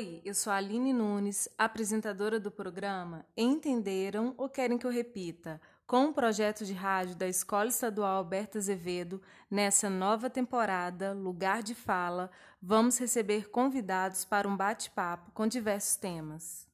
Oi, 0.00 0.22
eu 0.24 0.34
sou 0.34 0.50
a 0.50 0.56
Aline 0.56 0.94
Nunes, 0.94 1.46
apresentadora 1.58 2.40
do 2.40 2.50
programa 2.50 3.26
Entenderam 3.36 4.34
ou 4.38 4.48
Querem 4.48 4.78
que 4.78 4.86
eu 4.86 4.90
repita? 4.90 5.60
Com 5.86 6.06
o 6.06 6.14
projeto 6.14 6.64
de 6.64 6.72
rádio 6.72 7.14
da 7.16 7.28
Escola 7.28 7.68
Estadual 7.68 8.16
Alberto 8.16 8.56
Azevedo, 8.56 9.20
nessa 9.50 9.90
nova 9.90 10.30
temporada, 10.30 11.12
Lugar 11.12 11.62
de 11.62 11.74
Fala, 11.74 12.30
vamos 12.62 12.96
receber 12.96 13.50
convidados 13.50 14.24
para 14.24 14.48
um 14.48 14.56
bate-papo 14.56 15.32
com 15.32 15.46
diversos 15.46 15.96
temas. 15.96 16.69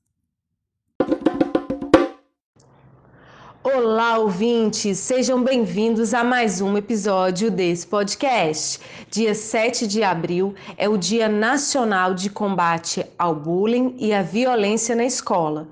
Olá, 3.69 4.17
ouvintes! 4.17 4.97
Sejam 5.01 5.43
bem-vindos 5.43 6.15
a 6.15 6.23
mais 6.23 6.61
um 6.61 6.77
episódio 6.77 7.51
desse 7.51 7.85
podcast. 7.85 8.79
Dia 9.11 9.35
7 9.35 9.89
de 9.89 10.05
abril 10.05 10.55
é 10.77 10.89
o 10.89 10.97
Dia 10.97 11.29
Nacional 11.29 12.15
de 12.15 12.31
Combate 12.31 13.05
ao 13.19 13.35
Bullying 13.35 13.97
e 13.99 14.15
à 14.15 14.23
Violência 14.23 14.95
na 14.95 15.05
Escola. 15.05 15.67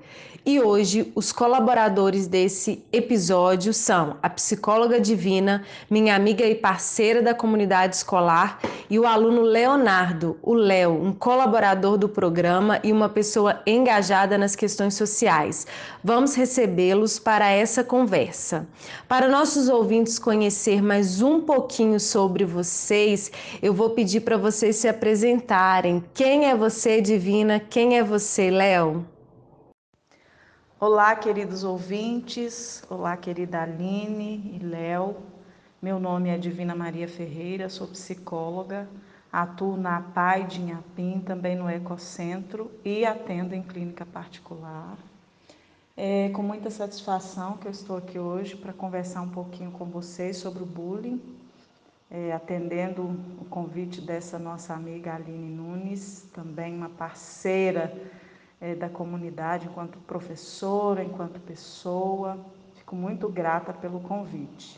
E 0.47 0.61
hoje 0.61 1.11
os 1.15 1.31
colaboradores 1.31 2.27
desse 2.27 2.85
episódio 2.93 3.73
são 3.73 4.17
a 4.21 4.29
psicóloga 4.29 5.01
Divina, 5.01 5.63
minha 5.89 6.15
amiga 6.15 6.45
e 6.45 6.53
parceira 6.53 7.19
da 7.19 7.33
comunidade 7.33 7.95
escolar, 7.95 8.59
e 8.87 8.99
o 8.99 9.07
aluno 9.07 9.41
Leonardo, 9.41 10.37
o 10.43 10.53
Léo, 10.53 10.91
um 10.91 11.11
colaborador 11.11 11.97
do 11.97 12.07
programa 12.07 12.79
e 12.83 12.91
uma 12.91 13.09
pessoa 13.09 13.59
engajada 13.65 14.37
nas 14.37 14.55
questões 14.55 14.93
sociais. 14.93 15.65
Vamos 16.03 16.35
recebê-los 16.35 17.17
para 17.17 17.49
essa 17.49 17.83
conversa. 17.85 18.67
Para 19.07 19.29
nossos 19.29 19.69
ouvintes 19.69 20.19
conhecer 20.19 20.81
mais 20.81 21.21
um 21.21 21.39
pouquinho 21.39 21.99
sobre 21.99 22.43
vocês, 22.43 23.31
eu 23.61 23.73
vou 23.73 23.91
pedir 23.91 24.21
para 24.21 24.35
vocês 24.35 24.75
se 24.75 24.87
apresentarem. 24.87 26.03
Quem 26.13 26.49
é 26.49 26.55
você, 26.55 26.99
Divina? 26.99 27.59
Quem 27.59 27.97
é 27.97 28.03
você, 28.03 28.49
Léo? 28.49 29.05
Olá, 30.77 31.15
queridos 31.15 31.63
ouvintes. 31.63 32.83
Olá, 32.89 33.15
querida 33.15 33.61
Aline 33.61 34.59
e 34.59 34.65
Léo. 34.65 35.15
Meu 35.81 35.99
nome 35.99 36.29
é 36.29 36.37
Divina 36.37 36.75
Maria 36.75 37.07
Ferreira, 37.07 37.69
sou 37.69 37.87
psicóloga, 37.87 38.89
atuo 39.31 39.77
na 39.77 40.01
PAI 40.01 40.45
de 40.45 40.61
Inhapim, 40.61 41.19
também 41.19 41.55
no 41.55 41.69
Ecocentro 41.69 42.71
e 42.83 43.05
atendo 43.05 43.53
em 43.53 43.61
clínica 43.61 44.05
particular. 44.05 44.97
É 45.97 46.27
com 46.33 46.41
muita 46.41 46.69
satisfação 46.69 47.55
que 47.55 47.67
eu 47.67 47.71
estou 47.71 47.95
aqui 47.95 48.19
hoje 48.19 48.57
para 48.57 48.73
conversar 48.73 49.21
um 49.21 49.29
pouquinho 49.29 49.71
com 49.71 49.85
vocês 49.85 50.35
sobre 50.35 50.61
o 50.61 50.65
bullying, 50.65 51.21
é, 52.11 52.33
atendendo 52.33 53.03
o 53.39 53.45
convite 53.45 54.01
dessa 54.01 54.37
nossa 54.37 54.73
amiga 54.73 55.15
Aline 55.15 55.49
Nunes, 55.49 56.27
também 56.33 56.75
uma 56.75 56.89
parceira 56.89 57.95
é, 58.59 58.75
da 58.75 58.89
comunidade, 58.89 59.67
enquanto 59.67 59.97
professora, 59.99 61.01
enquanto 61.01 61.39
pessoa. 61.39 62.37
Fico 62.75 62.93
muito 62.93 63.29
grata 63.29 63.71
pelo 63.71 64.01
convite. 64.01 64.77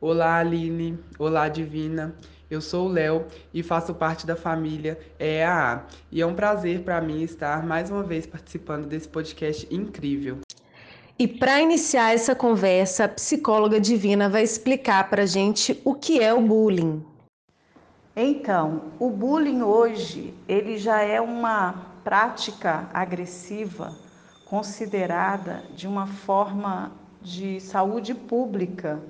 Olá, 0.00 0.38
Aline. 0.38 0.98
Olá, 1.18 1.50
Divina. 1.50 2.16
Eu 2.48 2.60
sou 2.60 2.86
o 2.86 2.92
Léo 2.92 3.26
e 3.52 3.62
faço 3.62 3.92
parte 3.92 4.24
da 4.24 4.36
família 4.36 4.98
EAA. 5.18 5.84
E 6.12 6.22
é 6.22 6.26
um 6.26 6.34
prazer 6.34 6.82
para 6.82 7.00
mim 7.00 7.22
estar 7.22 7.66
mais 7.66 7.90
uma 7.90 8.04
vez 8.04 8.24
participando 8.24 8.86
desse 8.86 9.08
podcast 9.08 9.66
incrível. 9.68 10.38
E 11.18 11.26
para 11.26 11.60
iniciar 11.60 12.14
essa 12.14 12.34
conversa, 12.36 13.04
a 13.04 13.08
psicóloga 13.08 13.80
Divina 13.80 14.28
vai 14.28 14.42
explicar 14.42 15.10
para 15.10 15.22
a 15.22 15.26
gente 15.26 15.80
o 15.84 15.94
que 15.94 16.20
é 16.20 16.32
o 16.32 16.40
bullying. 16.40 17.04
Então, 18.14 18.92
o 18.98 19.10
bullying 19.10 19.62
hoje, 19.62 20.32
ele 20.46 20.78
já 20.78 21.02
é 21.02 21.20
uma 21.20 21.86
prática 22.04 22.88
agressiva 22.94 23.96
considerada 24.44 25.64
de 25.74 25.88
uma 25.88 26.06
forma 26.06 26.92
de 27.20 27.58
saúde 27.60 28.14
pública, 28.14 29.02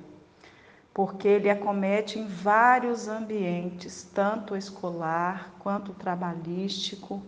porque 0.96 1.28
ele 1.28 1.50
acomete 1.50 2.18
em 2.18 2.26
vários 2.26 3.06
ambientes, 3.06 4.08
tanto 4.14 4.56
escolar 4.56 5.54
quanto 5.58 5.92
trabalhístico, 5.92 7.22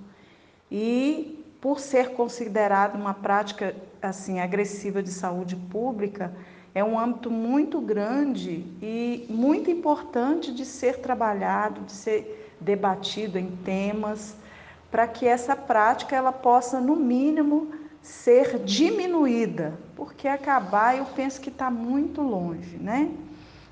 e 0.73 1.45
por 1.61 1.79
ser 1.79 2.15
considerado 2.15 2.95
uma 2.95 3.13
prática 3.13 3.77
assim 4.01 4.41
agressiva 4.41 5.03
de 5.03 5.11
saúde 5.11 5.55
pública, 5.55 6.35
é 6.75 6.83
um 6.83 6.99
âmbito 6.99 7.31
muito 7.31 7.79
grande 7.79 8.65
e 8.81 9.27
muito 9.29 9.71
importante 9.71 10.51
de 10.51 10.65
ser 10.65 11.01
trabalhado, 11.01 11.83
de 11.83 11.93
ser 11.93 12.55
debatido 12.59 13.39
em 13.39 13.51
temas 13.51 14.35
para 14.91 15.07
que 15.07 15.27
essa 15.27 15.55
prática 15.55 16.17
ela 16.17 16.33
possa, 16.33 16.81
no 16.81 16.97
mínimo, 16.97 17.71
ser 18.01 18.61
diminuída, 18.61 19.79
porque 19.95 20.27
acabar 20.27 20.97
eu 20.97 21.05
penso 21.05 21.39
que 21.39 21.51
está 21.51 21.71
muito 21.71 22.23
longe, 22.23 22.79
né? 22.79 23.11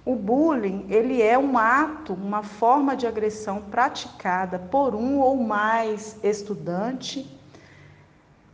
O 0.06 0.14
bullying 0.14 0.86
ele 0.88 1.20
é 1.20 1.36
um 1.36 1.58
ato, 1.58 2.14
uma 2.14 2.42
forma 2.42 2.96
de 2.96 3.06
agressão 3.06 3.60
praticada 3.60 4.58
por 4.58 4.94
um 4.94 5.18
ou 5.18 5.36
mais 5.36 6.18
estudante, 6.22 7.30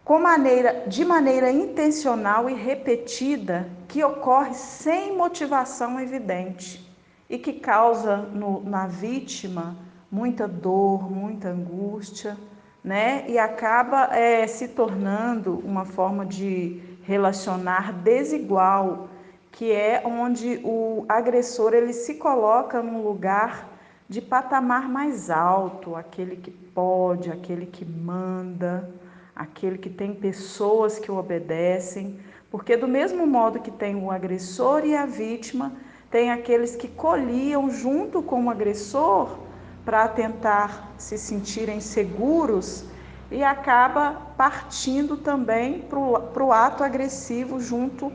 com 0.05 0.19
maneira, 0.19 0.85
de 0.89 1.05
maneira 1.05 1.53
intencional 1.53 2.51
e 2.51 2.55
repetida, 2.55 3.71
que 3.87 4.03
ocorre 4.03 4.55
sem 4.55 5.17
motivação 5.17 6.01
evidente 6.01 6.91
e 7.31 7.39
que 7.39 7.53
causa 7.53 8.17
no, 8.17 8.65
na 8.65 8.89
vítima 8.89 9.77
muita 10.11 10.49
dor, 10.49 11.09
muita 11.09 11.51
angústia 11.51 12.37
né? 12.83 13.25
E 13.29 13.39
acaba 13.39 14.15
é, 14.17 14.47
se 14.47 14.69
tornando 14.69 15.59
uma 15.65 15.85
forma 15.85 16.27
de 16.27 16.83
relacionar 17.03 17.93
desigual, 17.93 19.09
que 19.53 19.71
é 19.71 20.03
onde 20.05 20.61
o 20.65 21.05
agressor 21.09 21.75
ele 21.75 21.93
se 21.93 22.15
coloca 22.15 22.83
num 22.83 23.03
lugar 23.03 23.69
de 24.09 24.21
patamar 24.21 24.89
mais 24.89 25.31
alto, 25.31 25.95
aquele 25.95 26.37
que 26.37 26.51
pode, 26.51 27.31
aquele 27.31 27.67
que 27.67 27.85
manda, 27.85 28.91
aquele 29.37 29.79
que 29.79 29.91
tem 29.91 30.15
pessoas 30.15 30.99
que 30.99 31.11
o 31.11 31.17
obedecem, 31.17 32.19
porque 32.51 32.77
do 32.77 32.89
mesmo 32.89 33.27
modo 33.27 33.61
que 33.61 33.71
tem 33.71 33.95
o 33.95 34.11
agressor 34.11 34.85
e 34.85 34.97
a 34.97 35.07
vítima, 35.07 35.73
tem 36.11 36.31
aqueles 36.31 36.75
que 36.75 36.89
colhiam 36.89 37.71
junto 37.71 38.23
com 38.23 38.45
o 38.45 38.51
agressor 38.51 39.39
para 39.85 40.09
tentar 40.09 40.93
se 40.97 41.19
sentirem 41.19 41.81
seguros 41.81 42.85
e 43.31 43.43
acaba 43.43 44.33
partindo 44.37 45.17
também 45.17 45.81
para 45.83 46.45
o 46.45 46.53
ato 46.53 46.85
agressivo 46.85 47.61
junto 47.61 48.13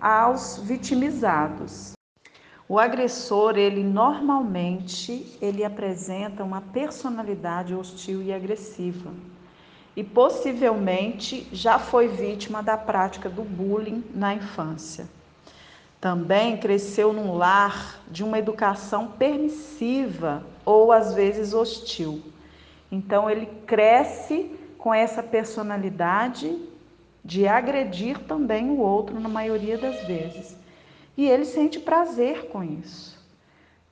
aos 0.00 0.58
vitimizados. 0.58 1.92
O 2.68 2.78
agressor, 2.78 3.58
ele 3.58 3.82
normalmente, 3.82 5.36
ele 5.42 5.64
apresenta 5.64 6.44
uma 6.44 6.60
personalidade 6.60 7.74
hostil 7.74 8.22
e 8.22 8.32
agressiva. 8.32 9.10
E 9.96 10.04
possivelmente 10.04 11.48
já 11.52 11.78
foi 11.78 12.06
vítima 12.06 12.62
da 12.62 12.76
prática 12.76 13.28
do 13.28 13.42
bullying 13.42 14.04
na 14.14 14.34
infância. 14.34 15.08
Também 16.00 16.56
cresceu 16.56 17.12
num 17.12 17.34
lar 17.34 18.00
de 18.08 18.22
uma 18.22 18.38
educação 18.38 19.08
permissiva 19.08 20.46
ou 20.64 20.92
às 20.92 21.12
vezes 21.12 21.52
hostil. 21.52 22.22
Então 22.90 23.28
ele 23.28 23.46
cresce 23.66 24.56
com 24.78 24.94
essa 24.94 25.22
personalidade 25.22 26.56
de 27.24 27.46
agredir 27.46 28.18
também 28.20 28.70
o 28.70 28.78
outro 28.78 29.18
na 29.20 29.28
maioria 29.28 29.76
das 29.76 30.02
vezes. 30.04 30.56
E 31.16 31.28
ele 31.28 31.44
sente 31.44 31.78
prazer 31.78 32.46
com 32.48 32.62
isso. 32.62 33.18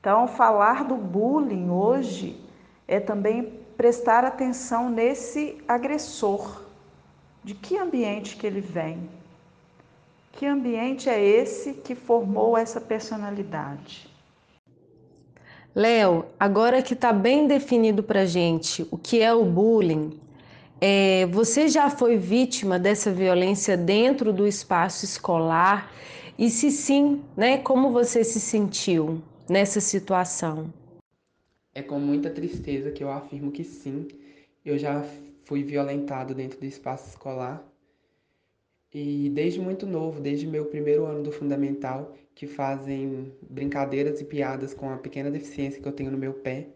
Então, 0.01 0.27
falar 0.29 0.85
do 0.85 0.97
bullying 0.97 1.69
hoje 1.69 2.41
é 2.87 3.01
também 3.01 3.61
prestar 3.77 4.25
atenção 4.25 4.89
nesse 4.89 5.59
agressor. 5.67 6.63
De 7.45 7.55
que 7.55 7.77
ambiente 7.77 8.37
que 8.37 8.47
ele 8.47 8.61
vem? 8.61 9.09
Que 10.33 10.47
ambiente 10.47 11.09
é 11.09 11.23
esse 11.23 11.75
que 11.75 11.95
formou 11.95 12.57
essa 12.57 12.81
personalidade? 12.81 14.09
Léo, 15.75 16.25
agora 16.39 16.83
que 16.83 16.95
está 16.95 17.13
bem 17.13 17.47
definido 17.47 18.03
para 18.03 18.25
gente 18.25 18.87
o 18.91 18.97
que 18.97 19.21
é 19.21 19.33
o 19.33 19.45
bullying, 19.45 20.19
é, 20.81 21.27
você 21.27 21.69
já 21.69 21.91
foi 21.91 22.17
vítima 22.17 22.79
dessa 22.79 23.13
violência 23.13 23.77
dentro 23.77 24.33
do 24.33 24.47
espaço 24.47 25.05
escolar? 25.05 25.93
E 26.39 26.49
se 26.51 26.71
sim, 26.71 27.23
né, 27.37 27.59
como 27.59 27.93
você 27.93 28.23
se 28.23 28.39
sentiu 28.39 29.21
nessa 29.49 29.81
situação? 29.81 30.73
É 31.75 31.83
com 31.83 31.99
muita 31.99 32.31
tristeza 32.31 32.91
que 32.93 33.03
eu 33.03 33.11
afirmo 33.11 33.51
que 33.51 33.65
sim, 33.65 34.07
eu 34.65 34.79
já 34.79 35.05
fui 35.45 35.63
violentado 35.63 36.35
dentro 36.35 36.61
do 36.61 36.67
espaço 36.67 37.09
escolar 37.09 37.67
e 38.95 39.31
desde 39.31 39.61
muito 39.61 39.87
novo, 39.87 40.21
desde 40.21 40.47
meu 40.47 40.67
primeiro 40.67 41.07
ano 41.07 41.23
do 41.23 41.33
fundamental, 41.33 42.15
que 42.35 42.47
fazem 42.47 43.33
brincadeiras 43.43 44.21
e 44.21 44.25
piadas 44.25 44.73
com 44.73 44.91
a 44.91 44.97
pequena 44.97 45.31
deficiência 45.31 45.83
que 45.83 45.89
eu 45.89 45.93
tenho 45.93 46.11
no 46.11 46.19
meu 46.19 46.35
pé, 46.35 46.69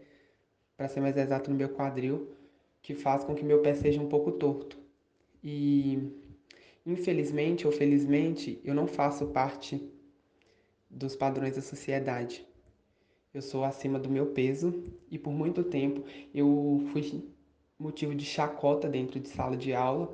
para 0.75 0.89
ser 0.89 0.99
mais 0.99 1.15
exato, 1.15 1.49
no 1.49 1.55
meu 1.55 1.69
quadril, 1.69 2.27
que 2.83 2.93
faz 2.93 3.23
com 3.23 3.33
que 3.33 3.43
meu 3.43 3.61
pé 3.61 3.73
seja 3.73 4.01
um 4.01 4.09
pouco 4.09 4.33
torto. 4.33 4.77
E 5.41 6.11
infelizmente 6.85 7.65
ou 7.65 7.71
felizmente, 7.71 8.59
eu 8.63 8.75
não 8.75 8.85
faço 8.85 9.27
parte 9.27 9.81
dos 10.89 11.15
padrões 11.15 11.55
da 11.55 11.61
sociedade. 11.61 12.45
Eu 13.33 13.41
sou 13.41 13.63
acima 13.63 13.97
do 13.97 14.09
meu 14.09 14.27
peso 14.27 14.83
e 15.09 15.17
por 15.17 15.31
muito 15.31 15.63
tempo 15.63 16.03
eu 16.35 16.83
fui 16.91 17.23
motivo 17.79 18.13
de 18.13 18.25
chacota 18.25 18.87
dentro 18.87 19.19
de 19.19 19.29
sala 19.29 19.57
de 19.57 19.73
aula 19.73 20.13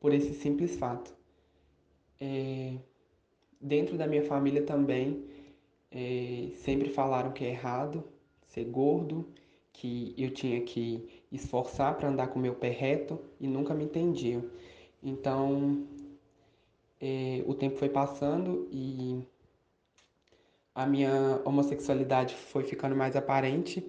por 0.00 0.14
esse 0.14 0.32
simples 0.34 0.76
fato. 0.76 1.14
É, 2.20 2.76
dentro 3.60 3.98
da 3.98 4.06
minha 4.06 4.24
família 4.24 4.62
também 4.62 5.24
é, 5.90 6.50
sempre 6.54 6.88
falaram 6.88 7.32
que 7.32 7.44
é 7.44 7.50
errado 7.50 8.04
ser 8.46 8.64
gordo, 8.64 9.28
que 9.72 10.14
eu 10.16 10.30
tinha 10.30 10.60
que 10.62 11.17
esforçar 11.30 11.96
para 11.96 12.08
andar 12.08 12.28
com 12.28 12.38
meu 12.38 12.54
pé 12.54 12.70
reto 12.70 13.18
e 13.40 13.46
nunca 13.46 13.74
me 13.74 13.84
entendiam. 13.84 14.44
Então 15.02 15.86
é, 17.00 17.42
o 17.46 17.54
tempo 17.54 17.76
foi 17.76 17.88
passando 17.88 18.68
e 18.70 19.22
a 20.74 20.86
minha 20.86 21.40
homossexualidade 21.44 22.34
foi 22.34 22.64
ficando 22.64 22.96
mais 22.96 23.16
aparente 23.16 23.84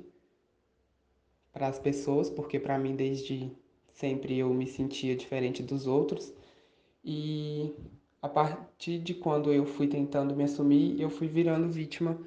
para 1.51 1.67
as 1.67 1.79
pessoas, 1.79 2.29
porque 2.29 2.59
para 2.59 2.77
mim 2.77 2.95
desde 2.95 3.51
sempre 3.93 4.37
eu 4.37 4.53
me 4.53 4.67
sentia 4.67 5.15
diferente 5.15 5.63
dos 5.63 5.87
outros. 5.87 6.33
E 7.03 7.73
a 8.21 8.27
partir 8.27 8.99
de 8.99 9.13
quando 9.13 9.51
eu 9.53 9.65
fui 9.65 9.87
tentando 9.87 10.35
me 10.35 10.43
assumir, 10.43 10.99
eu 10.99 11.09
fui 11.09 11.27
virando 11.27 11.69
vítima 11.69 12.19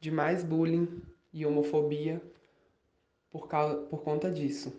de 0.00 0.10
mais 0.10 0.42
bullying 0.42 1.02
e 1.32 1.44
homofobia 1.44 2.22
por, 3.30 3.48
causa, 3.48 3.76
por 3.82 4.02
conta 4.02 4.30
disso. 4.30 4.72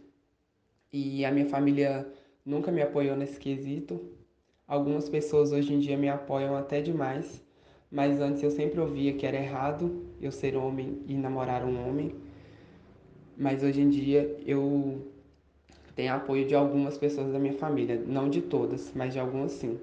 E 0.91 1.25
a 1.25 1.31
minha 1.31 1.47
família 1.47 2.07
nunca 2.45 2.71
me 2.71 2.81
apoiou 2.81 3.15
nesse 3.15 3.39
quesito. 3.39 3.99
Algumas 4.67 5.09
pessoas 5.09 5.51
hoje 5.51 5.73
em 5.73 5.79
dia 5.79 5.97
me 5.97 6.09
apoiam 6.09 6.55
até 6.55 6.81
demais, 6.81 7.43
mas 7.91 8.19
antes 8.19 8.43
eu 8.43 8.51
sempre 8.51 8.79
ouvia 8.79 9.13
que 9.13 9.25
era 9.25 9.37
errado 9.37 10.05
eu 10.21 10.31
ser 10.31 10.55
homem 10.55 11.01
e 11.07 11.13
namorar 11.15 11.63
um 11.63 11.87
homem. 11.87 12.15
Mas 13.37 13.63
hoje 13.63 13.81
em 13.81 13.89
dia 13.89 14.37
eu 14.45 15.11
tenho 15.95 16.13
apoio 16.13 16.47
de 16.47 16.55
algumas 16.55 16.97
pessoas 16.97 17.31
da 17.31 17.39
minha 17.39 17.53
família, 17.53 18.01
não 18.05 18.29
de 18.29 18.41
todas, 18.41 18.91
mas 18.93 19.13
de 19.13 19.19
algumas 19.19 19.51
sim. 19.53 19.79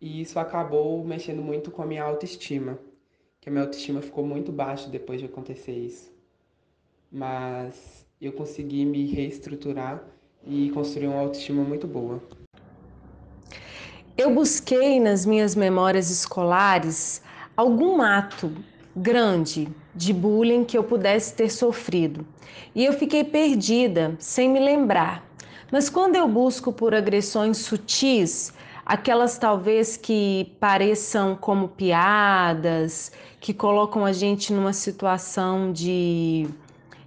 E 0.00 0.20
isso 0.20 0.38
acabou 0.38 1.04
mexendo 1.04 1.40
muito 1.42 1.70
com 1.70 1.82
a 1.82 1.86
minha 1.86 2.02
autoestima, 2.02 2.78
que 3.40 3.48
a 3.48 3.52
minha 3.52 3.64
autoestima 3.64 4.02
ficou 4.02 4.26
muito 4.26 4.50
baixa 4.50 4.90
depois 4.90 5.20
de 5.20 5.26
acontecer 5.26 5.72
isso. 5.72 6.12
Mas 7.12 8.06
eu 8.18 8.32
consegui 8.32 8.86
me 8.86 9.04
reestruturar 9.12 10.02
e 10.46 10.70
construir 10.70 11.08
uma 11.08 11.20
autoestima 11.20 11.62
muito 11.62 11.86
boa. 11.86 12.22
Eu 14.16 14.34
busquei 14.34 14.98
nas 14.98 15.26
minhas 15.26 15.54
memórias 15.54 16.10
escolares 16.10 17.20
algum 17.54 18.00
ato 18.00 18.50
grande 18.96 19.68
de 19.94 20.12
bullying 20.12 20.64
que 20.64 20.76
eu 20.76 20.84
pudesse 20.84 21.34
ter 21.34 21.50
sofrido. 21.50 22.26
E 22.74 22.84
eu 22.84 22.92
fiquei 22.94 23.24
perdida, 23.24 24.16
sem 24.18 24.48
me 24.48 24.58
lembrar. 24.58 25.22
Mas 25.70 25.90
quando 25.90 26.16
eu 26.16 26.26
busco 26.26 26.72
por 26.72 26.94
agressões 26.94 27.58
sutis, 27.58 28.52
aquelas 28.84 29.38
talvez 29.38 29.96
que 29.96 30.54
pareçam 30.58 31.36
como 31.36 31.68
piadas, 31.68 33.12
que 33.40 33.52
colocam 33.52 34.04
a 34.04 34.12
gente 34.12 34.52
numa 34.52 34.72
situação 34.72 35.72
de 35.72 36.48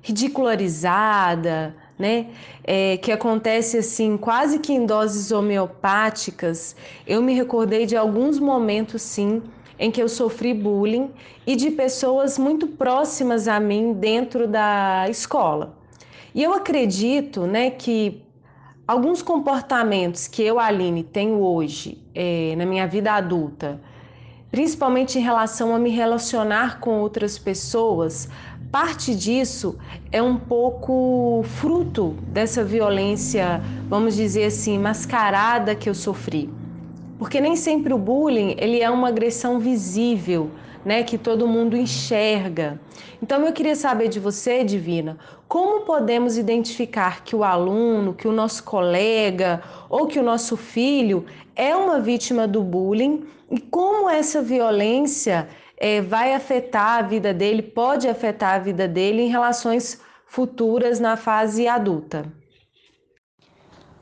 ridicularizada, 0.06 1.76
né? 1.98 2.28
É, 2.64 2.98
que 2.98 3.12
acontece 3.12 3.80
assim, 3.80 4.18
quase 4.18 4.60
que 4.60 4.72
em 4.72 4.86
doses 4.86 5.32
homeopáticas. 5.32 6.76
Eu 7.08 7.24
me 7.24 7.34
recordei 7.34 7.88
de 7.88 7.98
alguns 7.98 8.40
momentos, 8.40 9.02
sim, 9.02 9.42
em 9.80 9.90
que 9.90 10.02
eu 10.02 10.08
sofri 10.08 10.54
bullying 10.54 11.10
e 11.46 11.56
de 11.56 11.72
pessoas 11.72 12.38
muito 12.38 12.68
próximas 12.68 13.48
a 13.48 13.60
mim 13.60 13.94
dentro 13.94 14.48
da 14.48 15.08
escola. 15.10 15.76
E 16.36 16.44
eu 16.44 16.54
acredito, 16.54 17.48
né, 17.48 17.72
que 17.72 18.22
alguns 18.88 19.24
comportamentos 19.24 20.28
que 20.28 20.44
eu, 20.44 20.60
Aline, 20.60 21.04
tenho 21.04 21.40
hoje 21.40 21.98
é, 22.14 22.54
na 22.56 22.66
minha 22.66 22.86
vida 22.86 23.12
adulta, 23.14 23.82
principalmente 24.52 25.18
em 25.18 25.22
relação 25.22 25.76
a 25.76 25.80
me 25.80 25.90
relacionar 25.90 26.80
com 26.80 27.00
outras 27.00 27.38
pessoas, 27.38 28.30
parte 28.72 29.16
disso 29.16 29.78
é 30.12 30.22
um 30.22 30.38
pouco 30.38 31.44
fruto 31.44 32.16
dessa 32.28 32.64
violência, 32.64 33.62
vamos 33.90 34.16
dizer 34.16 34.46
assim, 34.46 34.78
mascarada 34.78 35.76
que 35.76 35.90
eu 35.90 35.94
sofri. 35.94 36.50
Porque 37.18 37.40
nem 37.40 37.56
sempre 37.56 37.94
o 37.94 37.98
bullying 37.98 38.56
ele 38.58 38.82
é 38.82 38.90
uma 38.90 39.08
agressão 39.08 39.60
visível, 39.60 40.52
né, 40.84 41.04
que 41.04 41.18
todo 41.18 41.48
mundo 41.48 41.76
enxerga. 41.76 42.80
Então 43.22 43.44
eu 43.46 43.54
queria 43.54 43.76
saber 43.76 44.08
de 44.08 44.20
você, 44.20 44.64
Divina, 44.64 45.18
como 45.48 45.82
podemos 45.82 46.38
identificar 46.38 47.24
que 47.24 47.36
o 47.36 47.44
aluno, 47.44 48.14
que 48.14 48.28
o 48.28 48.32
nosso 48.32 48.64
colega 48.64 49.62
ou 49.90 50.06
que 50.06 50.20
o 50.20 50.24
nosso 50.24 50.58
filho 50.58 51.26
é 51.56 51.76
uma 51.76 52.00
vítima 52.00 52.48
do 52.48 52.62
bullying 52.62 53.26
e 53.50 53.60
como 53.60 54.10
essa 54.10 54.42
violência 54.42 55.48
é, 55.78 56.02
vai 56.02 56.34
afetar 56.34 57.00
a 57.00 57.02
vida 57.02 57.34
dele, 57.34 57.62
pode 57.62 58.08
afetar 58.08 58.56
a 58.56 58.60
vida 58.60 58.88
dele 58.88 59.24
em 59.24 59.30
relações 59.30 60.02
futuras 60.26 61.00
na 61.00 61.18
fase 61.18 61.68
adulta. 61.68 62.32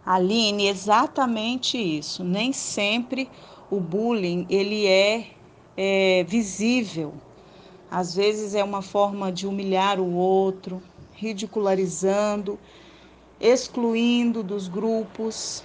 Aline, 0.06 0.68
exatamente 0.68 1.78
isso. 1.78 2.24
Nem 2.24 2.52
sempre 2.52 3.30
o 3.72 3.80
bullying 3.80 4.46
ele 4.50 4.86
é 4.86 5.28
é, 5.76 6.24
visível. 6.28 7.14
Às 7.90 8.16
vezes 8.16 8.56
é 8.56 8.64
uma 8.64 8.82
forma 8.82 9.32
de 9.32 9.46
humilhar 9.46 10.00
o 10.00 10.14
outro, 10.14 10.82
ridicularizando, 11.14 12.60
excluindo 13.40 14.42
dos 14.42 14.68
grupos, 14.68 15.64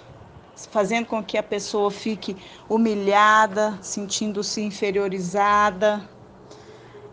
fazendo 0.66 1.06
com 1.06 1.22
que 1.22 1.38
a 1.38 1.42
pessoa 1.42 1.90
fique 1.90 2.36
humilhada, 2.68 3.78
sentindo-se 3.82 4.60
inferiorizada. 4.60 6.08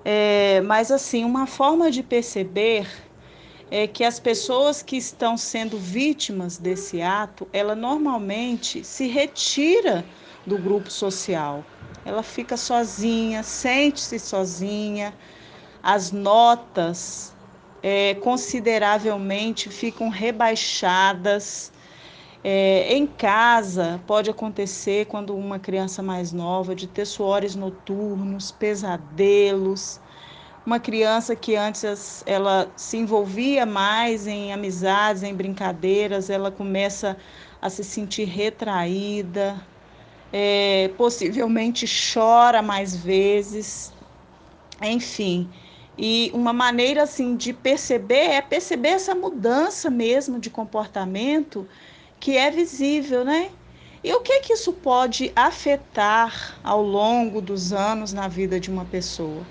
É, 0.04 0.62
mas 0.62 0.92
assim, 0.92 1.24
uma 1.24 1.48
forma 1.48 1.90
de 1.92 2.04
perceber 2.04 2.88
é 3.72 3.88
que 3.88 4.04
as 4.04 4.20
pessoas 4.20 4.82
que 4.82 4.96
estão 4.96 5.38
sendo 5.38 5.78
vítimas 5.78 6.58
desse 6.58 7.02
ato, 7.02 7.48
ela 7.52 7.76
normalmente 7.76 8.84
se 8.84 9.08
retira 9.08 10.06
do 10.46 10.58
grupo 10.58 10.92
social 10.92 11.66
ela 12.06 12.22
fica 12.22 12.56
sozinha, 12.56 13.42
sente-se 13.42 14.20
sozinha, 14.20 15.12
as 15.82 16.12
notas 16.12 17.34
é, 17.82 18.14
consideravelmente 18.16 19.72
ficam 19.72 20.10
rebaixadas. 20.10 21.72
É, 22.48 22.94
em 22.94 23.08
casa 23.08 24.04
pode 24.06 24.30
acontecer 24.30 25.08
quando 25.08 25.36
uma 25.36 25.60
criança 25.60 26.04
mais 26.04 26.32
nova 26.32 26.76
de 26.76 26.88
ter 26.88 27.06
suores 27.08 27.56
noturnos, 27.56 28.52
pesadelos, 28.52 30.00
uma 30.66 30.80
criança 30.80 31.36
que 31.36 31.56
antes 31.56 32.24
ela 32.28 32.72
se 32.78 32.98
envolvia 32.98 33.66
mais 33.66 34.28
em 34.28 34.54
amizades, 34.54 35.24
em 35.24 35.36
brincadeiras, 35.36 36.30
ela 36.30 36.52
começa 36.52 37.18
a 37.62 37.70
se 37.70 37.84
sentir 37.84 38.26
retraída, 38.26 39.68
é, 40.32 40.90
possivelmente 40.98 41.86
chora 42.14 42.62
mais 42.62 42.96
vezes, 42.96 43.92
enfim. 44.82 45.52
E 45.98 46.32
uma 46.34 46.54
maneira 46.54 47.04
assim 47.04 47.36
de 47.38 47.54
perceber 47.54 48.32
é 48.32 48.42
perceber 48.42 48.90
essa 48.90 49.16
mudança 49.16 49.90
mesmo 49.90 50.40
de 50.40 50.50
comportamento 50.50 51.68
que 52.20 52.38
é 52.38 52.50
visível, 52.50 53.24
né? 53.24 53.50
E 54.04 54.14
o 54.14 54.20
que 54.20 54.42
que 54.42 54.54
isso 54.54 54.72
pode 54.72 55.32
afetar 55.36 56.60
ao 56.64 56.82
longo 56.82 57.42
dos 57.42 57.74
anos 57.74 58.14
na 58.14 58.28
vida 58.28 58.60
de 58.60 58.70
uma 58.70 58.86
pessoa? 58.86 59.44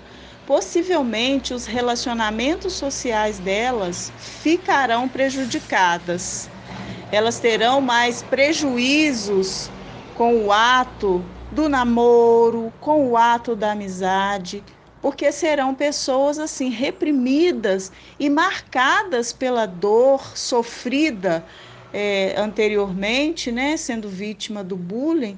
Possivelmente 0.45 1.53
os 1.53 1.65
relacionamentos 1.65 2.73
sociais 2.73 3.37
delas 3.37 4.13
ficarão 4.15 5.09
prejudicadas. 5.09 6.49
Elas 7.11 7.39
terão 7.39 7.81
mais 7.81 8.21
prejuízos 8.21 9.69
com 10.13 10.45
o 10.45 10.51
ato 10.53 11.25
do 11.51 11.67
namoro, 11.67 12.71
com 12.79 13.09
o 13.09 13.17
ato 13.17 13.55
da 13.55 13.71
amizade, 13.71 14.63
porque 15.01 15.31
serão 15.31 15.75
pessoas 15.75 16.39
assim 16.39 16.69
reprimidas 16.69 17.91
e 18.19 18.29
marcadas 18.29 19.33
pela 19.33 19.65
dor 19.65 20.37
sofrida 20.37 21.45
é, 21.97 22.35
anteriormente, 22.37 23.53
né, 23.53 23.77
sendo 23.77 24.09
vítima 24.09 24.61
do 24.61 24.75
bullying, 24.75 25.37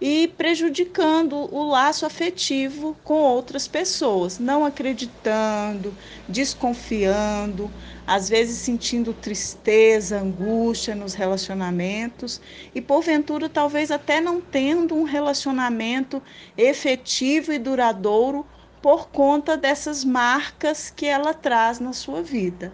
e 0.00 0.28
prejudicando 0.28 1.34
o 1.54 1.68
laço 1.68 2.06
afetivo 2.06 2.96
com 3.04 3.14
outras 3.14 3.68
pessoas, 3.68 4.38
não 4.38 4.64
acreditando, 4.64 5.94
desconfiando, 6.26 7.70
às 8.06 8.26
vezes 8.26 8.58
sentindo 8.58 9.12
tristeza, 9.12 10.18
angústia 10.18 10.94
nos 10.94 11.12
relacionamentos 11.12 12.40
e, 12.74 12.80
porventura, 12.80 13.46
talvez 13.46 13.90
até 13.90 14.18
não 14.18 14.40
tendo 14.40 14.94
um 14.94 15.02
relacionamento 15.02 16.22
efetivo 16.56 17.52
e 17.52 17.58
duradouro 17.58 18.46
por 18.80 19.10
conta 19.10 19.58
dessas 19.58 20.04
marcas 20.04 20.88
que 20.88 21.04
ela 21.04 21.34
traz 21.34 21.80
na 21.80 21.92
sua 21.92 22.22
vida. 22.22 22.72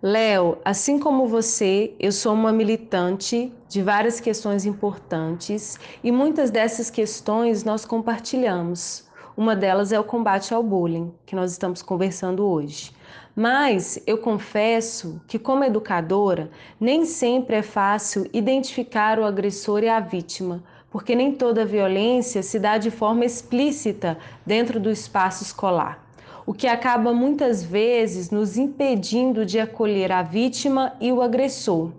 Léo, 0.00 0.58
assim 0.64 0.96
como 0.96 1.26
você, 1.26 1.92
eu 1.98 2.12
sou 2.12 2.32
uma 2.32 2.52
militante 2.52 3.52
de 3.68 3.82
várias 3.82 4.20
questões 4.20 4.64
importantes 4.64 5.76
e 6.04 6.12
muitas 6.12 6.52
dessas 6.52 6.88
questões 6.88 7.64
nós 7.64 7.84
compartilhamos. 7.84 9.08
Uma 9.36 9.56
delas 9.56 9.90
é 9.90 9.98
o 9.98 10.04
combate 10.04 10.54
ao 10.54 10.62
bullying, 10.62 11.12
que 11.26 11.34
nós 11.34 11.50
estamos 11.50 11.82
conversando 11.82 12.46
hoje. 12.46 12.92
Mas 13.34 14.00
eu 14.06 14.18
confesso 14.18 15.20
que, 15.26 15.36
como 15.36 15.64
educadora, 15.64 16.48
nem 16.78 17.04
sempre 17.04 17.56
é 17.56 17.62
fácil 17.62 18.24
identificar 18.32 19.18
o 19.18 19.24
agressor 19.24 19.82
e 19.82 19.88
a 19.88 19.98
vítima, 19.98 20.62
porque 20.92 21.16
nem 21.16 21.32
toda 21.32 21.66
violência 21.66 22.40
se 22.40 22.60
dá 22.60 22.78
de 22.78 22.92
forma 22.92 23.24
explícita 23.24 24.16
dentro 24.46 24.78
do 24.78 24.92
espaço 24.92 25.42
escolar 25.42 26.07
o 26.48 26.54
que 26.54 26.66
acaba 26.66 27.12
muitas 27.12 27.62
vezes 27.62 28.30
nos 28.30 28.56
impedindo 28.56 29.44
de 29.44 29.60
acolher 29.60 30.10
a 30.10 30.22
vítima 30.22 30.94
e 30.98 31.12
o 31.12 31.20
agressor. 31.20 31.90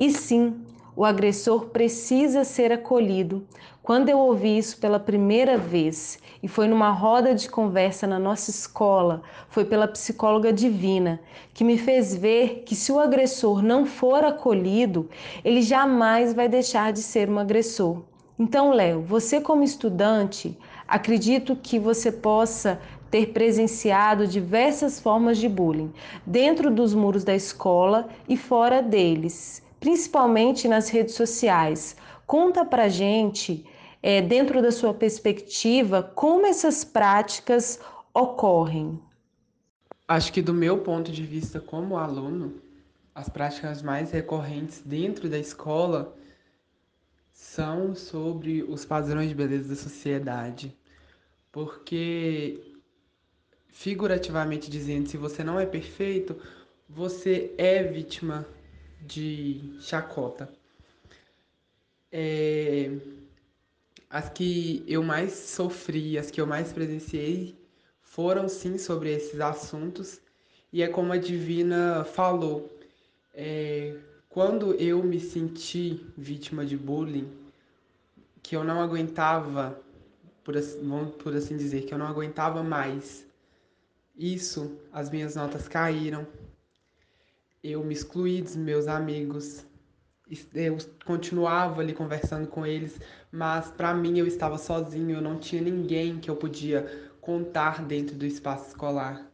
E 0.00 0.10
sim, 0.10 0.56
o 0.96 1.04
agressor 1.04 1.66
precisa 1.66 2.42
ser 2.42 2.72
acolhido. 2.72 3.46
Quando 3.84 4.08
eu 4.08 4.18
ouvi 4.18 4.58
isso 4.58 4.78
pela 4.78 4.98
primeira 4.98 5.56
vez, 5.56 6.18
e 6.42 6.48
foi 6.48 6.66
numa 6.66 6.90
roda 6.90 7.36
de 7.36 7.48
conversa 7.48 8.04
na 8.04 8.18
nossa 8.18 8.50
escola, 8.50 9.22
foi 9.48 9.64
pela 9.64 9.86
psicóloga 9.86 10.52
divina, 10.52 11.20
que 11.52 11.62
me 11.62 11.78
fez 11.78 12.16
ver 12.16 12.64
que 12.66 12.74
se 12.74 12.90
o 12.90 12.98
agressor 12.98 13.62
não 13.62 13.86
for 13.86 14.24
acolhido, 14.24 15.08
ele 15.44 15.62
jamais 15.62 16.34
vai 16.34 16.48
deixar 16.48 16.92
de 16.92 17.00
ser 17.00 17.30
um 17.30 17.38
agressor. 17.38 18.02
Então, 18.36 18.72
Léo, 18.72 19.02
você 19.02 19.40
como 19.40 19.62
estudante, 19.62 20.58
acredito 20.88 21.54
que 21.54 21.78
você 21.78 22.10
possa 22.10 22.80
ter 23.14 23.28
presenciado 23.28 24.26
diversas 24.26 24.98
formas 24.98 25.38
de 25.38 25.48
bullying 25.48 25.92
dentro 26.26 26.68
dos 26.68 26.94
muros 26.94 27.22
da 27.22 27.32
escola 27.32 28.08
e 28.28 28.36
fora 28.36 28.82
deles, 28.82 29.62
principalmente 29.78 30.66
nas 30.66 30.88
redes 30.88 31.14
sociais. 31.14 31.96
Conta 32.26 32.64
pra 32.64 32.88
gente, 32.88 33.64
é, 34.02 34.20
dentro 34.20 34.60
da 34.60 34.72
sua 34.72 34.92
perspectiva, 34.92 36.02
como 36.02 36.44
essas 36.44 36.82
práticas 36.82 37.78
ocorrem. 38.12 39.00
Acho 40.08 40.32
que 40.32 40.42
do 40.42 40.52
meu 40.52 40.78
ponto 40.78 41.12
de 41.12 41.22
vista 41.22 41.60
como 41.60 41.96
aluno, 41.96 42.60
as 43.14 43.28
práticas 43.28 43.80
mais 43.80 44.10
recorrentes 44.10 44.82
dentro 44.84 45.28
da 45.28 45.38
escola 45.38 46.16
são 47.32 47.94
sobre 47.94 48.64
os 48.64 48.84
padrões 48.84 49.28
de 49.28 49.36
beleza 49.36 49.68
da 49.68 49.76
sociedade. 49.76 50.76
Porque 51.52 52.73
figurativamente 53.74 54.70
dizendo, 54.70 55.08
se 55.08 55.16
você 55.16 55.42
não 55.42 55.58
é 55.58 55.66
perfeito, 55.66 56.40
você 56.88 57.52
é 57.58 57.82
vítima 57.82 58.46
de 59.02 59.76
chacota. 59.80 60.48
É... 62.10 62.92
As 64.08 64.30
que 64.30 64.84
eu 64.86 65.02
mais 65.02 65.32
sofri, 65.32 66.16
as 66.16 66.30
que 66.30 66.40
eu 66.40 66.46
mais 66.46 66.72
presenciei, 66.72 67.58
foram 68.00 68.48
sim 68.48 68.78
sobre 68.78 69.12
esses 69.12 69.40
assuntos. 69.40 70.20
E 70.72 70.80
é 70.80 70.86
como 70.88 71.12
a 71.12 71.18
Divina 71.18 72.04
falou, 72.04 72.72
é... 73.34 73.96
quando 74.28 74.72
eu 74.74 75.02
me 75.02 75.18
senti 75.18 76.06
vítima 76.16 76.64
de 76.64 76.76
bullying, 76.76 77.28
que 78.40 78.54
eu 78.54 78.62
não 78.62 78.80
aguentava, 78.80 79.78
por 80.44 80.56
assim, 80.56 80.78
por 81.18 81.34
assim 81.34 81.56
dizer, 81.56 81.86
que 81.86 81.92
eu 81.92 81.98
não 81.98 82.06
aguentava 82.06 82.62
mais 82.62 83.23
isso, 84.16 84.78
as 84.92 85.10
minhas 85.10 85.34
notas 85.34 85.66
caíram. 85.66 86.26
Eu 87.62 87.82
me 87.82 87.92
excluí 87.92 88.40
dos 88.40 88.54
meus 88.54 88.86
amigos. 88.86 89.66
Eu 90.54 90.78
continuava 91.04 91.80
ali 91.80 91.92
conversando 91.92 92.46
com 92.46 92.64
eles, 92.64 92.98
mas 93.30 93.70
para 93.70 93.92
mim 93.92 94.18
eu 94.18 94.26
estava 94.26 94.56
sozinho, 94.56 95.16
eu 95.16 95.20
não 95.20 95.38
tinha 95.38 95.60
ninguém 95.60 96.18
que 96.18 96.30
eu 96.30 96.36
podia 96.36 97.10
contar 97.20 97.84
dentro 97.84 98.16
do 98.16 98.24
espaço 98.24 98.68
escolar. 98.68 99.30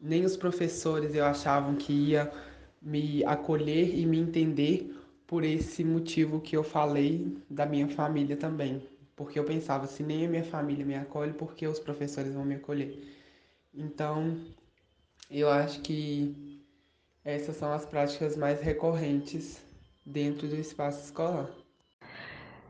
Nem 0.00 0.24
os 0.24 0.36
professores 0.36 1.14
eu 1.14 1.24
achavam 1.24 1.76
que 1.76 1.92
ia 1.92 2.32
me 2.80 3.24
acolher 3.24 3.96
e 3.96 4.06
me 4.06 4.18
entender 4.18 4.94
por 5.26 5.44
esse 5.44 5.84
motivo 5.84 6.40
que 6.40 6.56
eu 6.56 6.64
falei 6.64 7.36
da 7.50 7.66
minha 7.66 7.88
família 7.88 8.36
também. 8.36 8.88
Porque 9.14 9.38
eu 9.38 9.44
pensava, 9.44 9.86
se 9.86 10.02
nem 10.02 10.26
a 10.26 10.28
minha 10.28 10.44
família 10.44 10.86
me 10.86 10.94
acolhe, 10.94 11.32
por 11.32 11.54
que 11.54 11.66
os 11.66 11.78
professores 11.78 12.34
vão 12.34 12.44
me 12.44 12.54
acolher? 12.54 13.17
Então, 13.74 14.36
eu 15.30 15.48
acho 15.48 15.80
que 15.80 16.58
essas 17.24 17.56
são 17.56 17.72
as 17.72 17.84
práticas 17.84 18.36
mais 18.36 18.60
recorrentes 18.60 19.60
dentro 20.04 20.48
do 20.48 20.56
espaço 20.56 21.04
escolar. 21.04 21.50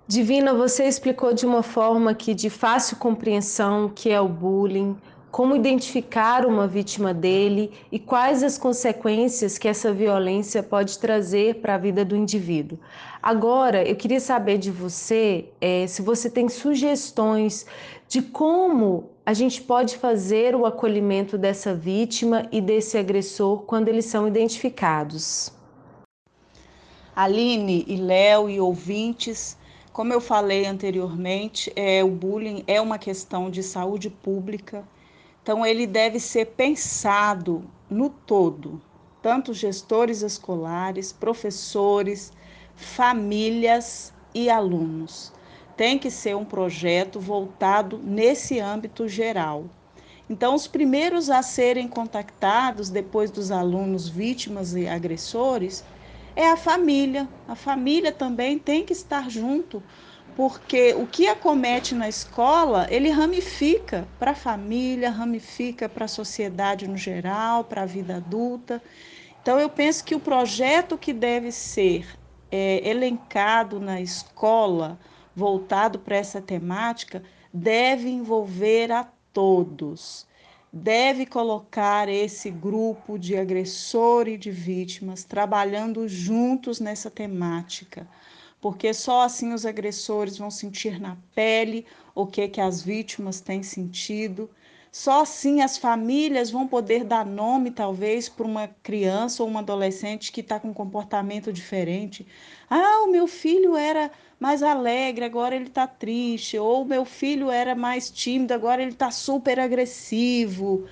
Divina, 0.07 0.55
você 0.55 0.85
explicou 0.85 1.35
de 1.35 1.45
uma 1.45 1.63
forma 1.63 2.15
que 2.15 2.35
de 2.35 2.49
fácil 2.49 2.97
compreensão 2.97 3.87
o 3.87 3.91
que 3.91 4.11
é 4.11 4.21
o 4.21 4.29
bullying, 4.29 4.97
como 5.31 5.55
identificar 5.55 6.47
uma 6.47 6.67
vítima 6.67 7.13
dele 7.13 7.71
e 7.93 7.99
quais 7.99 8.43
as 8.43 8.57
consequências 8.57 9.59
que 9.59 9.69
essa 9.69 9.93
violência 9.93 10.63
pode 10.63 10.99
trazer 10.99 11.57
para 11.57 11.75
a 11.75 11.79
vida 11.79 12.05
do 12.05 12.17
indivíduo. 12.17 12.79
Agora, 13.23 13.87
eu 13.87 13.95
queria 13.95 14.21
saber 14.21 14.59
de 14.59 14.71
você 14.71 15.51
é, 15.61 15.87
se 15.87 16.01
você 16.01 16.31
tem 16.31 16.49
sugestões 16.49 17.67
de 18.09 18.23
como 18.23 19.11
a 19.29 19.35
gente 19.35 19.61
pode 19.61 19.99
fazer 19.99 20.57
o 20.57 20.65
acolhimento 20.65 21.37
dessa 21.37 21.75
vítima 21.75 22.49
e 22.51 22.63
desse 22.63 22.97
agressor 22.97 23.59
quando 23.65 23.89
eles 23.89 24.07
são 24.07 24.27
identificados. 24.27 25.53
Aline 27.15 27.85
e 27.87 27.97
Léo 27.97 28.49
e 28.49 28.59
ouvintes, 28.59 29.55
como 29.93 30.15
eu 30.15 30.21
falei 30.23 30.65
anteriormente, 30.65 31.71
é, 31.77 32.03
o 32.03 32.09
bullying 32.09 32.65
é 32.67 32.81
uma 32.81 32.97
questão 32.97 33.51
de 33.51 33.63
saúde 33.63 34.09
pública, 34.09 34.83
então 35.43 35.67
ele 35.67 35.87
deve 35.87 36.19
ser 36.19 36.47
pensado 36.47 37.63
no 37.91 38.09
todo, 38.09 38.81
tanto 39.21 39.53
gestores 39.53 40.23
escolares, 40.23 41.13
professores, 41.13 42.33
famílias 42.75 44.11
e 44.35 44.49
alunos 44.49 45.37
tem 45.79 45.97
que 45.97 46.11
ser 46.11 46.35
um 46.35 46.45
projeto 46.45 47.21
voltado 47.21 48.01
nesse 48.03 48.59
âmbito 48.59 49.07
geral. 49.07 49.67
Então, 50.29 50.53
os 50.53 50.67
primeiros 50.67 51.31
a 51.31 51.41
serem 51.41 51.87
contactados 51.87 52.91
depois 52.91 53.31
dos 53.31 53.53
alunos 53.53 54.09
vítimas 54.09 54.75
e 54.75 54.89
agressores 54.89 55.85
é 56.35 56.51
a 56.51 56.57
família. 56.57 57.29
A 57.47 57.55
família 57.55 58.11
também 58.11 58.59
tem 58.59 58.85
que 58.85 58.93
estar 58.93 59.31
junto, 59.31 59.81
porque 60.35 60.95
o 60.95 61.07
que 61.07 61.29
acomete 61.29 61.95
na 61.95 62.09
escola, 62.09 62.89
ele 62.91 63.09
ramifica 63.09 64.07
para 64.19 64.33
a 64.33 64.35
família, 64.35 65.11
ramifica 65.11 65.89
para 65.89 66.07
a 66.07 66.09
sociedade 66.09 66.89
no 66.89 66.97
geral, 66.97 67.63
para 67.63 67.83
a 67.83 67.87
vida 67.87 68.17
adulta. 68.17 68.83
Então, 69.41 69.61
eu 69.61 69.69
penso 69.69 70.05
que 70.05 70.17
o 70.17 70.21
projeto 70.21 70.99
que 70.99 71.13
deve 71.13 71.53
ser 71.53 72.05
é, 72.51 72.87
elencado 72.87 73.79
na 73.79 74.01
escola, 74.01 74.99
voltado 75.39 76.01
para 76.01 76.17
essa 76.17 76.43
temática 76.43 77.23
deve 77.55 78.09
envolver 78.09 78.91
a 78.91 79.09
todos, 79.33 80.27
deve 80.73 81.25
colocar 81.25 82.09
esse 82.09 82.51
grupo 82.51 83.17
de 83.17 83.37
agressor 83.37 84.27
e 84.27 84.37
de 84.37 84.51
vítimas 84.51 85.23
trabalhando 85.23 86.09
juntos 86.09 86.81
nessa 86.81 87.09
temática, 87.09 88.09
porque 88.61 88.93
só 88.93 89.23
assim 89.23 89.53
os 89.53 89.65
agressores 89.65 90.37
vão 90.37 90.51
sentir 90.51 91.01
na 91.01 91.17
pele 91.37 91.87
o 92.17 92.27
que 92.27 92.49
que 92.49 92.61
as 92.61 92.83
vítimas 92.83 93.41
têm 93.41 93.63
sentido. 93.63 94.51
Só 94.91 95.23
assim 95.23 95.61
as 95.61 95.77
famílias 95.79 96.51
vão 96.51 96.67
poder 96.67 97.05
dar 97.05 97.25
nome, 97.25 97.71
talvez, 97.71 98.29
para 98.29 98.47
uma 98.47 98.69
criança 98.83 99.43
ou 99.43 99.49
uma 99.49 99.61
adolescente 99.61 100.33
que 100.33 100.41
está 100.41 100.59
com 100.61 100.69
um 100.69 100.75
comportamento 100.75 101.53
diferente. 101.53 102.27
Ah, 102.69 103.03
o 103.05 103.11
meu 103.11 103.27
filho 103.27 103.77
era 103.77 104.11
mais 104.41 104.63
alegre, 104.63 105.25
agora 105.25 105.55
ele 105.55 105.67
está 105.67 105.87
triste, 105.87 106.59
ou 106.59 106.85
meu 106.85 107.05
filho 107.05 107.51
era 107.51 107.75
mais 107.75 108.11
tímido, 108.11 108.55
agora 108.55 108.83
ele 108.83 108.93
está 108.93 109.11
super 109.11 109.59
agressivo. 109.61 110.87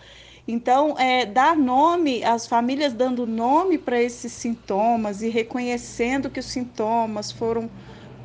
Então, 0.46 0.96
é, 0.98 1.26
dar 1.26 1.56
nome, 1.56 2.22
as 2.24 2.46
famílias 2.46 2.92
dando 2.94 3.26
nome 3.26 3.78
para 3.78 4.00
esses 4.00 4.32
sintomas 4.32 5.22
e 5.22 5.28
reconhecendo 5.28 6.30
que 6.30 6.40
os 6.40 6.46
sintomas 6.46 7.32
foram 7.32 7.70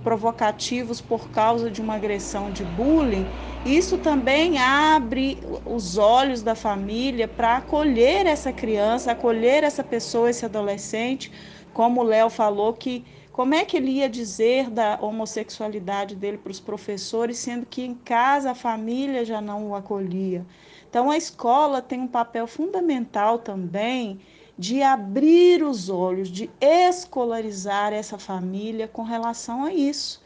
provocativos 0.03 0.99
por 1.01 1.29
causa 1.29 1.69
de 1.69 1.81
uma 1.81 1.95
agressão 1.95 2.51
de 2.51 2.63
bullying, 2.65 3.31
isso 3.63 3.97
também 3.97 4.57
abre 4.57 5.41
os 5.65 5.97
olhos 5.97 6.41
da 6.41 6.55
família 6.55 7.27
para 7.27 7.57
acolher 7.57 8.25
essa 8.25 8.51
criança, 8.51 9.11
acolher 9.11 9.63
essa 9.63 9.83
pessoa, 9.83 10.29
esse 10.29 10.45
adolescente, 10.45 11.31
como 11.73 12.01
o 12.01 12.03
Léo 12.03 12.29
falou 12.29 12.73
que 12.73 13.05
como 13.31 13.53
é 13.55 13.63
que 13.63 13.77
ele 13.77 13.91
ia 13.91 14.09
dizer 14.09 14.69
da 14.69 14.99
homossexualidade 15.01 16.15
dele 16.17 16.37
para 16.37 16.51
os 16.51 16.59
professores, 16.59 17.37
sendo 17.39 17.65
que 17.65 17.81
em 17.81 17.95
casa 17.95 18.51
a 18.51 18.55
família 18.55 19.23
já 19.23 19.39
não 19.39 19.69
o 19.69 19.75
acolhia? 19.75 20.45
Então, 20.89 21.09
a 21.09 21.15
escola 21.17 21.81
tem 21.81 22.01
um 22.01 22.07
papel 22.07 22.45
fundamental 22.45 23.39
também 23.39 24.19
de 24.57 24.81
abrir 24.81 25.63
os 25.63 25.89
olhos, 25.89 26.29
de 26.29 26.49
escolarizar 26.59 27.93
essa 27.93 28.17
família 28.17 28.87
com 28.87 29.03
relação 29.03 29.63
a 29.63 29.73
isso, 29.73 30.21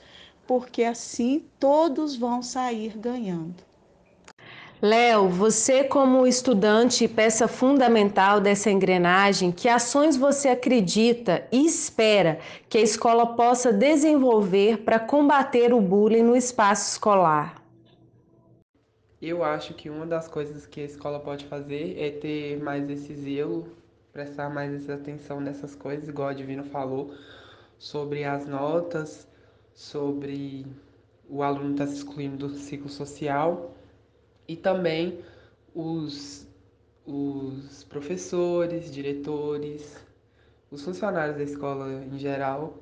porque 0.47 0.83
assim 0.83 1.43
todos 1.59 2.15
vão 2.15 2.41
sair 2.41 2.97
ganhando. 2.97 3.63
Léo, 4.81 5.29
você 5.29 5.85
como 5.85 6.27
estudante 6.27 7.05
e 7.05 7.07
peça 7.07 7.47
fundamental 7.47 8.41
dessa 8.41 8.69
engrenagem, 8.69 9.51
que 9.51 9.69
ações 9.69 10.17
você 10.17 10.49
acredita 10.49 11.47
e 11.51 11.65
espera 11.65 12.39
que 12.67 12.77
a 12.77 12.81
escola 12.81 13.35
possa 13.35 13.71
desenvolver 13.71 14.79
para 14.79 14.99
combater 14.99 15.73
o 15.73 15.79
bullying 15.79 16.23
no 16.23 16.35
espaço 16.35 16.91
escolar? 16.91 17.63
Eu 19.21 19.43
acho 19.43 19.73
que 19.73 19.89
uma 19.89 20.05
das 20.05 20.27
coisas 20.27 20.67
que 20.67 20.81
a 20.81 20.85
escola 20.85 21.19
pode 21.19 21.45
fazer 21.45 21.97
é 21.97 22.11
ter 22.11 22.61
mais 22.61 22.87
esse 22.89 23.15
zelo, 23.15 23.65
prestar 24.15 24.49
mais 24.49 24.89
atenção 24.89 25.41
nessas 25.41 25.75
coisas, 25.75 26.07
igual 26.07 26.29
a 26.29 26.33
Divino 26.33 26.63
falou, 26.63 27.13
sobre 27.77 28.23
as 28.23 28.47
notas, 28.47 29.27
sobre 29.73 30.65
o 31.29 31.43
aluno 31.43 31.73
estar 31.73 31.85
tá 31.85 31.91
se 31.91 31.97
excluindo 31.97 32.47
do 32.47 32.55
ciclo 32.55 32.87
social 32.87 33.75
e 34.47 34.55
também 34.55 35.19
os, 35.73 36.47
os 37.05 37.83
professores, 37.83 38.89
diretores, 38.89 40.01
os 40.71 40.81
funcionários 40.81 41.35
da 41.35 41.43
escola 41.43 42.01
em 42.05 42.17
geral 42.17 42.77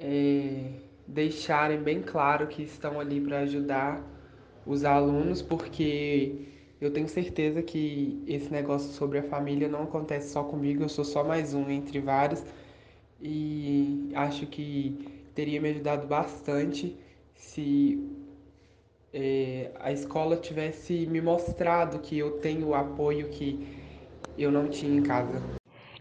é, 0.00 0.72
deixarem 1.06 1.80
bem 1.80 2.02
claro 2.02 2.48
que 2.48 2.64
estão 2.64 2.98
ali 2.98 3.20
para 3.20 3.38
ajudar 3.42 4.02
os 4.66 4.84
alunos, 4.84 5.42
porque 5.42 6.55
eu 6.80 6.92
tenho 6.92 7.08
certeza 7.08 7.62
que 7.62 8.22
esse 8.26 8.50
negócio 8.50 8.92
sobre 8.92 9.18
a 9.18 9.22
família 9.22 9.68
não 9.68 9.84
acontece 9.84 10.30
só 10.30 10.42
comigo, 10.44 10.82
eu 10.82 10.88
sou 10.88 11.04
só 11.04 11.24
mais 11.24 11.54
um 11.54 11.70
entre 11.70 12.00
vários 12.00 12.42
e 13.20 14.10
acho 14.14 14.46
que 14.46 15.26
teria 15.34 15.60
me 15.60 15.70
ajudado 15.70 16.06
bastante 16.06 16.96
se 17.34 18.02
é, 19.12 19.70
a 19.80 19.90
escola 19.90 20.36
tivesse 20.36 21.06
me 21.06 21.20
mostrado 21.20 21.98
que 22.00 22.18
eu 22.18 22.32
tenho 22.38 22.68
o 22.68 22.74
apoio 22.74 23.28
que 23.28 23.66
eu 24.36 24.52
não 24.52 24.68
tinha 24.68 24.98
em 24.98 25.02
casa. 25.02 25.40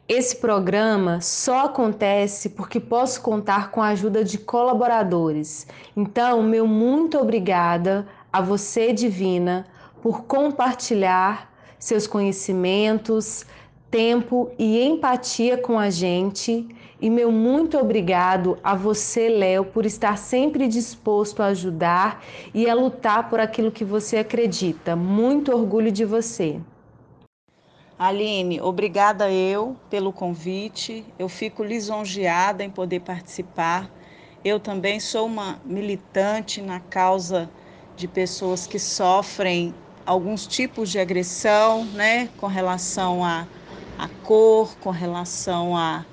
Esse 0.08 0.36
programa 0.36 1.20
só 1.20 1.66
acontece 1.66 2.50
porque 2.50 2.80
posso 2.80 3.22
contar 3.22 3.72
com 3.72 3.82
a 3.82 3.88
ajuda 3.88 4.24
de 4.24 4.38
colaboradores. 4.38 5.66
Então, 5.96 6.44
meu 6.44 6.68
muito 6.68 7.18
obrigada 7.18 8.06
a 8.32 8.40
você, 8.40 8.94
Divina, 8.94 9.66
por 10.06 10.26
compartilhar 10.26 11.52
seus 11.80 12.06
conhecimentos, 12.06 13.44
tempo 13.90 14.52
e 14.56 14.80
empatia 14.80 15.58
com 15.58 15.80
a 15.80 15.90
gente 15.90 16.68
e 17.02 17.10
meu 17.10 17.32
muito 17.32 17.76
obrigado 17.76 18.56
a 18.64 18.76
você, 18.76 19.30
Léo, 19.30 19.66
por 19.66 19.84
estar 19.84 20.16
sempre 20.20 20.68
disposto 20.68 21.42
a 21.42 21.48
ajudar 21.48 22.24
e 22.54 22.70
a 22.70 22.76
lutar 22.76 23.32
por 23.32 23.40
aquilo 23.40 23.72
que 23.72 23.84
você 23.84 24.18
acredita. 24.18 24.96
Muito 24.96 25.52
orgulho 25.52 25.92
de 25.92 26.06
você. 26.06 26.62
Aline, 27.98 28.62
obrigada 28.62 29.32
eu 29.32 29.76
pelo 29.90 30.14
convite. 30.14 31.04
Eu 31.18 31.28
fico 31.28 31.64
lisonjeada 31.64 32.64
em 32.64 32.70
poder 32.70 33.00
participar. 33.00 33.90
Eu 34.44 34.60
também 34.60 35.00
sou 35.00 35.26
uma 35.26 35.60
militante 35.66 36.62
na 36.62 36.80
causa 36.80 37.50
de 37.96 38.08
pessoas 38.08 38.68
que 38.68 38.78
sofrem 38.78 39.74
alguns 40.06 40.46
tipos 40.46 40.90
de 40.90 41.00
agressão, 41.00 41.86
né, 41.86 42.30
com 42.38 42.48
relação 42.48 43.24
à 43.24 43.48
a, 43.98 44.06
a 44.06 44.08
cor, 44.24 44.76
com 44.78 44.92
relação 44.92 45.76
a 45.76 46.06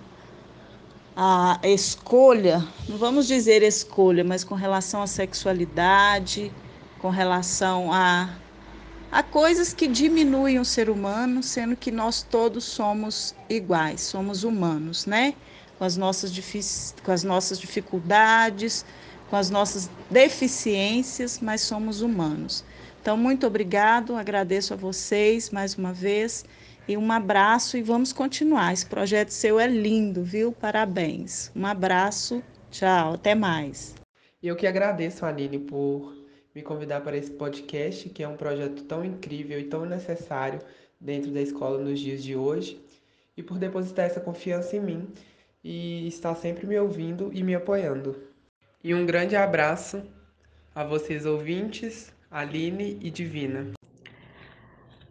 a 1.14 1.60
escolha, 1.62 2.66
não 2.88 2.96
vamos 2.96 3.26
dizer 3.26 3.62
escolha, 3.62 4.24
mas 4.24 4.42
com 4.42 4.54
relação 4.54 5.02
à 5.02 5.06
sexualidade, 5.06 6.50
com 6.98 7.10
relação 7.10 7.92
a, 7.92 8.30
a 9.10 9.22
coisas 9.22 9.74
que 9.74 9.86
diminuem 9.86 10.58
o 10.58 10.64
ser 10.64 10.88
humano, 10.88 11.42
sendo 11.42 11.76
que 11.76 11.90
nós 11.90 12.22
todos 12.22 12.64
somos 12.64 13.34
iguais, 13.48 14.00
somos 14.00 14.42
humanos, 14.42 15.04
né? 15.04 15.34
Com 15.78 15.84
as 15.84 15.96
nossas, 15.96 16.32
com 17.04 17.12
as 17.12 17.22
nossas 17.22 17.58
dificuldades, 17.58 18.84
com 19.28 19.36
as 19.36 19.50
nossas 19.50 19.90
deficiências, 20.10 21.40
mas 21.40 21.60
somos 21.60 22.00
humanos. 22.00 22.64
Então, 23.02 23.16
muito 23.16 23.48
obrigado, 23.48 24.14
agradeço 24.14 24.74
a 24.74 24.76
vocês 24.76 25.50
mais 25.50 25.74
uma 25.74 25.92
vez 25.92 26.44
e 26.86 26.96
um 26.96 27.10
abraço 27.10 27.76
e 27.76 27.82
vamos 27.82 28.12
continuar. 28.12 28.72
Esse 28.72 28.86
projeto 28.86 29.30
seu 29.30 29.58
é 29.58 29.66
lindo, 29.66 30.22
viu? 30.22 30.52
Parabéns. 30.52 31.50
Um 31.56 31.66
abraço, 31.66 32.40
tchau, 32.70 33.14
até 33.14 33.34
mais. 33.34 33.96
Eu 34.40 34.54
que 34.54 34.68
agradeço, 34.68 35.26
Aline, 35.26 35.58
por 35.58 36.16
me 36.54 36.62
convidar 36.62 37.00
para 37.00 37.16
esse 37.16 37.32
podcast, 37.32 38.08
que 38.08 38.22
é 38.22 38.28
um 38.28 38.36
projeto 38.36 38.84
tão 38.84 39.04
incrível 39.04 39.58
e 39.58 39.64
tão 39.64 39.84
necessário 39.84 40.60
dentro 41.00 41.32
da 41.32 41.40
escola 41.40 41.78
nos 41.78 41.98
dias 41.98 42.22
de 42.22 42.36
hoje, 42.36 42.80
e 43.36 43.42
por 43.42 43.58
depositar 43.58 44.06
essa 44.06 44.20
confiança 44.20 44.76
em 44.76 44.80
mim 44.80 45.08
e 45.64 46.06
estar 46.06 46.36
sempre 46.36 46.68
me 46.68 46.78
ouvindo 46.78 47.32
e 47.32 47.42
me 47.42 47.56
apoiando. 47.56 48.28
E 48.84 48.94
um 48.94 49.04
grande 49.04 49.34
abraço 49.34 50.00
a 50.72 50.84
vocês 50.84 51.26
ouvintes, 51.26 52.11
Aline 52.32 52.98
e 53.02 53.10
Divina. 53.10 53.72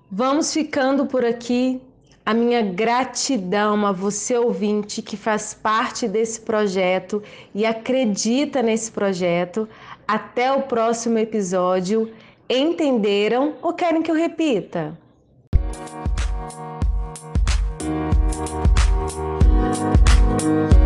Vamos 0.09 0.51
ficando 0.51 1.05
por 1.05 1.23
aqui. 1.23 1.79
A 2.25 2.33
minha 2.33 2.61
gratidão 2.61 3.85
a 3.85 3.91
você, 3.91 4.37
ouvinte, 4.37 5.01
que 5.01 5.15
faz 5.15 5.53
parte 5.53 6.07
desse 6.07 6.41
projeto 6.41 7.21
e 7.53 7.65
acredita 7.65 8.61
nesse 8.61 8.91
projeto. 8.91 9.67
Até 10.07 10.51
o 10.51 10.63
próximo 10.63 11.17
episódio. 11.17 12.11
Entenderam 12.49 13.55
ou 13.61 13.73
querem 13.73 14.01
que 14.01 14.11
eu 14.11 14.15
repita? 14.15 14.97
Música 20.33 20.80